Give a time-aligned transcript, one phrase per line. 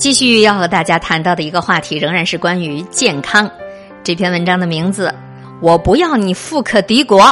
[0.00, 3.48] 继续要和大家谈到的一个话题，仍然是关于健康。
[4.02, 5.14] 这篇文章的名字：
[5.60, 7.22] 我不要你富可敌国，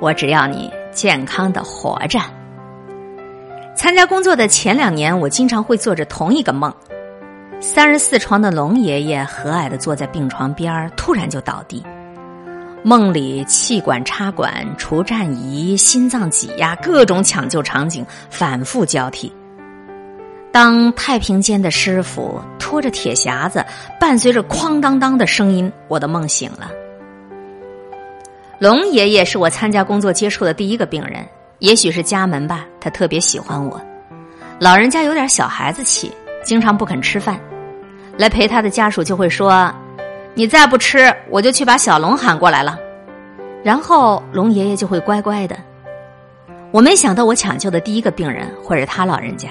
[0.00, 2.18] 我只要你健康的活着。
[3.76, 6.74] 参加工作的前两年，我经常会做着同一个梦：
[7.60, 11.86] 三十四床的龙爷爷和蔼的坐在病床边儿，突然就倒地。
[12.82, 19.32] 梦里气管插管、除颤仪、心脏挤压，各种抢救场景反复交替。
[20.58, 23.64] 当太平间的师傅拖着铁匣子，
[24.00, 26.68] 伴随着哐当当的声音，我的梦醒了。
[28.58, 31.24] 龙爷爷是我参加工作接触的第一个病人，
[31.60, 33.80] 也许是家门吧，他特别喜欢我。
[34.58, 36.10] 老人家有点小孩子气，
[36.42, 37.38] 经常不肯吃饭，
[38.16, 39.72] 来陪他的家属就会说
[40.34, 42.76] ：“你再不吃，我就去把小龙喊过来了。”
[43.62, 45.56] 然后龙爷爷就会乖乖的。
[46.72, 49.50] 我没想到，我抢救的第一个病人会是他老人家。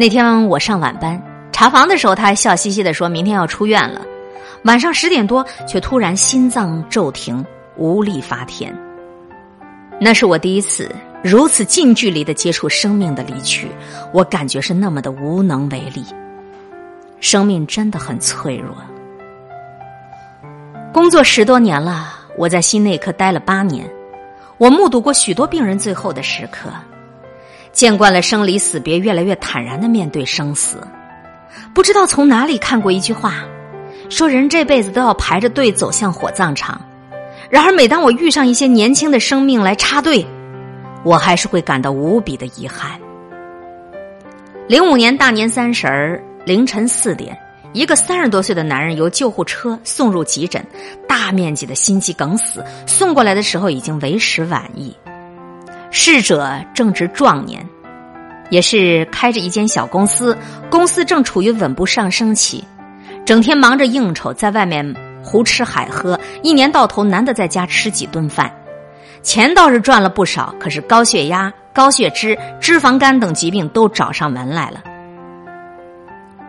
[0.00, 1.22] 那天我上晚班
[1.52, 4.00] 查房的时候，他还笑嘻嘻的说：“明天要出院了。”
[4.64, 7.44] 晚上十点多，却突然心脏骤停，
[7.76, 8.74] 无力发天。
[10.00, 10.90] 那是我第一次
[11.22, 13.68] 如此近距离的接触生命的离去，
[14.10, 16.02] 我感觉是那么的无能为力。
[17.20, 18.74] 生命真的很脆弱。
[20.94, 23.86] 工作十多年了，我在心内科待了八年，
[24.56, 26.70] 我目睹过许多病人最后的时刻。
[27.72, 30.78] 见惯了生离死别，越来越坦然的面对生死。
[31.74, 33.44] 不知道从哪里看过一句话，
[34.08, 36.80] 说人这辈子都要排着队走向火葬场。
[37.48, 40.24] 然而，每当我遇上一些年轻的生命来插队，
[41.02, 42.92] 我还是会感到无比的遗憾。
[44.68, 47.36] 零五年大年三十儿凌晨四点，
[47.72, 50.64] 一个三十多岁的男人由救护车送入急诊，
[51.08, 54.94] 大面积的心肌梗死，送过来的时候已经为时晚矣。
[55.90, 57.66] 逝者正值壮年，
[58.48, 60.36] 也是开着一间小公司，
[60.70, 62.64] 公司正处于稳步上升期，
[63.24, 68.50] 整天忙着应酬，在外面胡吃海喝，一年到头难得在家吃几顿饭，
[69.22, 74.82] 钱倒是赚了不少，可是高血压、高血脂、脂肪肝等疾病都找上门来了。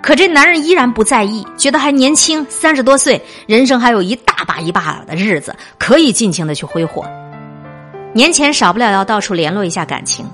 [0.03, 7.05] 可这男人依然不在意，觉得还年轻，三十多岁，人生还有一大把一把的日子，可以尽情的去挥霍。
[8.13, 10.25] 年前少不了要到处联络一下感情。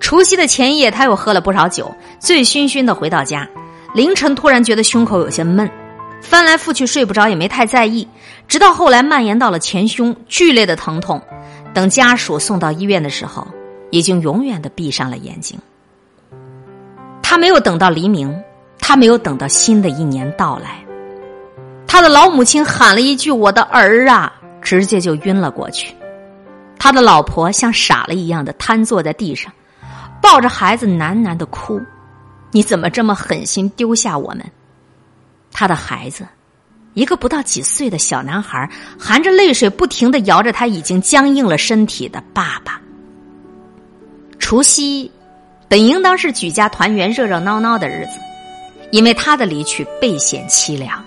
[0.00, 3.48] 除夕的前夜，他又喝了不少酒，醉醺醺的回到家。
[3.94, 5.70] 凌晨突然觉得胸口有些闷，
[6.20, 8.06] 翻来覆去睡不着，也没太在意。
[8.48, 11.20] 直到后来蔓延到了前胸，剧烈的疼痛。
[11.72, 13.46] 等家属送到医院的时候，
[13.90, 15.58] 已经永远的闭上了眼睛。
[17.22, 18.34] 他没有等到黎明，
[18.78, 20.84] 他没有等到新的一年到来。
[21.86, 25.94] 他的老母亲喊了一句：“我的儿啊！”直接就晕了过去。
[26.84, 29.50] 他的老婆像傻了一样的瘫坐在地上，
[30.20, 31.80] 抱着孩子喃喃的哭
[32.52, 34.44] ：“你怎么这么狠心丢下我们？”
[35.50, 36.28] 他的孩子，
[36.92, 38.68] 一个不到几岁的小男孩，
[38.98, 42.78] 含着泪水不停的摇着他已经僵硬了身体的爸爸。
[44.38, 45.10] 除夕，
[45.70, 48.18] 本应当是举家团圆、热热闹闹的日子，
[48.92, 51.02] 因为他的离去倍显凄凉，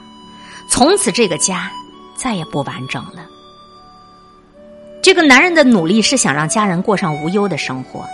[0.72, 1.72] 从此这个家
[2.16, 3.28] 再也不完整了。
[5.08, 8.06] 这个男人的努力是想让家人过上无忧的生活，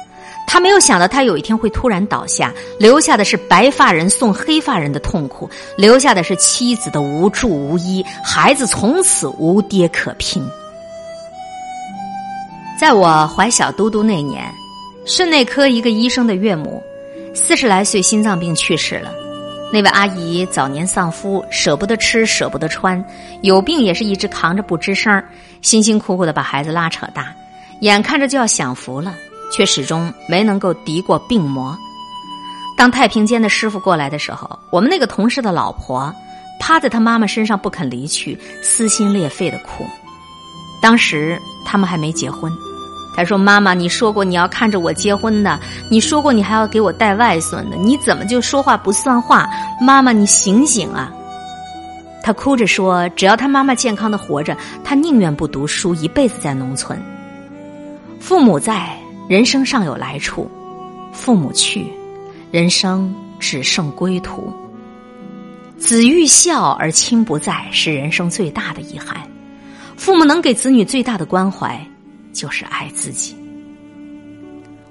[0.45, 10.47] 他没有想到他有一天会突然倒下，留下的是白发人送黑发人的痛苦，留下的是妻子的无助无依，孩子从此无爹可拼。
[12.79, 14.45] 在我怀小嘟嘟那年，
[15.03, 16.79] 肾内科一个医生的岳母，
[17.33, 19.11] 四十来岁心脏病去世了。
[19.73, 23.03] 那位阿姨早年丧夫，舍不得吃，舍不得穿，
[23.41, 25.23] 有病也是一直扛着不吱声
[25.63, 27.33] 辛辛苦苦的把孩子拉扯大，
[27.79, 29.15] 眼看着就要享福了，
[29.51, 31.75] 却始终没能够敌过病魔。
[32.77, 36.13] 当太平间的师傅过来的时候，我们那个同事的老婆
[36.59, 39.83] 趴在他妈妈身上不肯离去，撕心裂肺的哭。
[40.83, 42.53] 当时他们还没结婚。
[43.15, 45.59] 他说：“妈妈，你说过你要看着我结婚的，
[45.89, 49.47] 你说过你还要给我带外孙的，你怎么就说话不算话？
[49.79, 51.13] 妈妈，你醒醒啊！”
[52.23, 56.99] 他哭着说：“只要他妈妈健康的活着，他宁愿不读书，一辈子在农村。
[58.19, 60.49] 父母在，人生尚有来处；
[61.11, 61.85] 父母去，
[62.49, 64.51] 人生只剩归途。
[65.77, 69.17] 子欲孝而亲不在，是人生最大的遗憾。
[69.97, 71.79] 父母能给子女最大的关怀。”
[72.33, 73.35] 就是爱自己。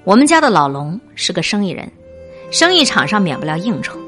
[0.04, 1.90] 我们家的老龙是个生意人，
[2.50, 3.98] 生意场上免不了应酬。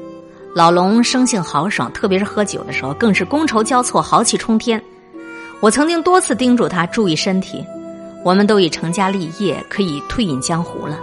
[0.55, 4.81] 老龙生性豪爽，特别是喝酒的时候，更是觥筹交错，豪气冲天。
[5.59, 7.63] 我曾经多次叮嘱他注意身体。
[8.23, 10.97] 我们都已成家立业，可以退隐江湖了，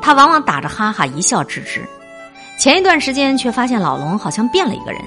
[0.00, 1.82] 他往往打着哈哈一笑置之。
[2.58, 5.00] 前一段时间却发现老龙好像变了一个人，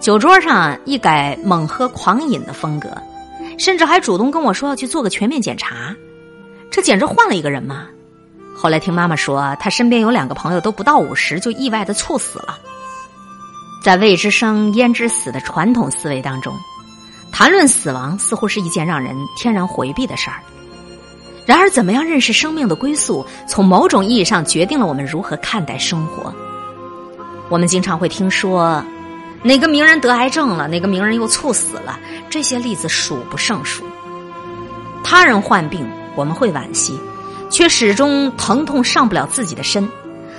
[0.00, 2.90] 酒桌上一改猛喝狂饮的风格，
[3.58, 5.94] 甚至还主动跟我说要去做个全面检查，
[6.70, 7.86] 这简直换了一个人嘛！
[8.56, 12.58] 后来听妈妈说，他身边有两个朋友都不到五十就意外的猝死了。
[13.82, 16.54] 在未知生焉知死的传统思维当中，
[17.30, 20.36] 谈论死亡似乎是一件让人天然回避的事儿。
[21.44, 26.34] 然而，怎么样认识生命的归宿，从某种意义上决定了我们如何看待生活。
[27.50, 28.82] 我们经常会听说，
[29.42, 32.00] 哪个名人得癌症了，哪个名人又猝死了，
[32.30, 33.84] 这些例子数不胜数。
[35.02, 35.86] 他人患病，
[36.16, 36.98] 我们会惋惜，
[37.50, 39.88] 却始终疼痛上不了自己的身。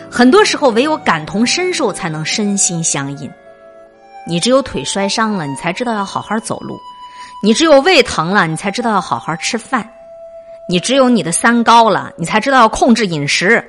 [0.09, 3.29] 很多时候，唯有感同身受，才能身心相印。
[4.27, 6.75] 你只有腿摔伤了，你才知道要好好走路；
[7.43, 9.87] 你只有胃疼了，你才知道要好好吃饭。
[10.67, 13.63] 你只有你的三高了，你才知道要控制饮食；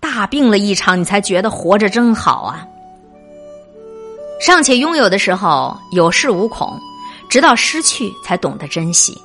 [0.00, 2.66] 大病了一场，你才觉得活着真好啊！
[4.40, 6.80] 尚且拥有的时候有恃无恐，
[7.34, 9.20] 直到失去才懂得珍惜。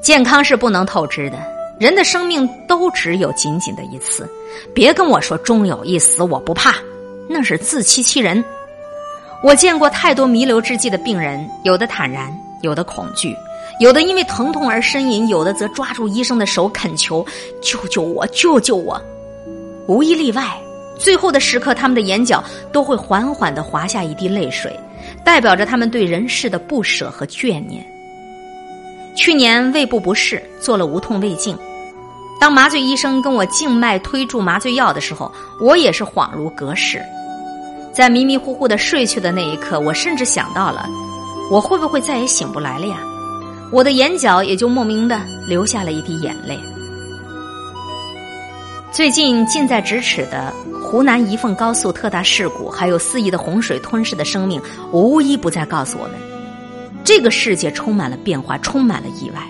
[0.00, 1.36] 健康是不能透支的，
[1.80, 4.30] 人的生命都只有仅仅的一次，
[4.72, 6.76] 别跟我说终有一死，我不怕，
[7.28, 8.44] 那是自欺欺人。
[9.42, 12.32] 我见过太多弥留之际的病人，有的坦然，
[12.62, 13.36] 有的恐惧。
[13.80, 17.26] 有的因为疼痛而呻吟，有的则抓住医生的手恳求
[17.60, 19.02] ：“救救我，救救我！”
[19.88, 20.46] 无一例外，
[20.96, 24.72] 最后的时刻，他们的眼角都会缓缓的滑下一滴泪水，
[25.24, 27.84] 代表着他们对人世的不舍和眷念。
[29.16, 31.56] 去年胃部不适，做了无痛胃镜，
[32.40, 37.00] 当麻醉医生跟我静脉推注麻醉药的时候，我也是恍如隔世。
[37.92, 40.88] 在迷迷糊糊的睡去的那一刻，我甚至想到了，
[41.50, 42.98] 我会不会再也醒不来了呀？
[43.72, 46.58] 我的眼角也就莫名的流下了一滴眼泪。
[48.94, 54.62] 最近近在咫尺的湖南宜凤高速特大事故，还有肆意的洪水吞噬的生命，
[54.92, 56.12] 无一不在告诉我们：
[57.02, 59.42] 这个世界充满了变化，充满了意外，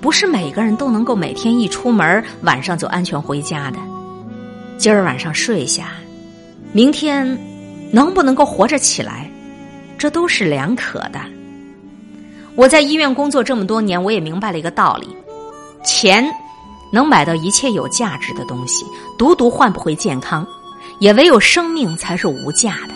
[0.00, 3.78] 不是每个人都能够每天一出门晚上就安全回家的。
[4.78, 5.88] 今儿晚上睡下，
[6.70, 7.26] 明天
[7.90, 9.28] 能不能够活着起来，
[9.98, 11.20] 这都是两可的。
[12.54, 15.08] 我在医院工作这么多年，我也明白了一个道理：
[15.84, 16.24] 钱
[16.90, 18.86] 能买到一切有价值的东西，
[19.18, 20.46] 独独换不回健康，
[20.98, 22.94] 也唯有生命才是无价的。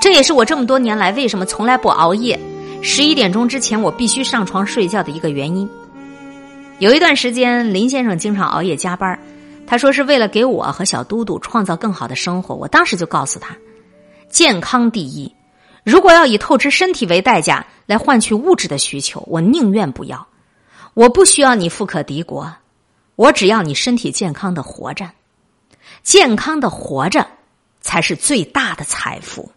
[0.00, 2.38] 这也是我这么多年来为什么从来不熬夜，
[2.82, 5.68] 十一点钟之前我必须上床睡觉的一个原因。
[6.78, 9.18] 有一段时间，林先生经常熬夜加班，
[9.66, 12.54] 他说是为了给我和小嘟嘟创造更好的生活。
[12.54, 13.56] 我当时就告诉他：
[14.28, 15.34] 健康第一。
[15.84, 20.26] 如果要以透支身体为代价来换取物质的需求，我宁愿不要。
[20.94, 22.52] 我不需要你富可敌国，
[23.18, 25.10] 我只要你身体健康的活着。
[26.04, 27.26] 健康的活着，
[27.80, 29.50] 才是最大的财富。